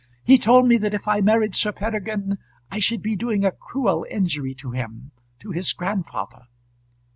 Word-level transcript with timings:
He 0.23 0.39
told 0.39 0.67
me 0.67 0.77
that 0.77 0.95
if 0.95 1.07
I 1.07 1.21
married 1.21 1.53
Sir 1.53 1.71
Peregrine 1.71 2.39
I 2.71 2.79
should 2.79 3.03
be 3.03 3.15
doing 3.15 3.45
a 3.45 3.51
cruel 3.51 4.03
injury 4.09 4.55
to 4.55 4.71
him 4.71 5.11
to 5.37 5.51
his 5.51 5.73
grandfather." 5.73 6.47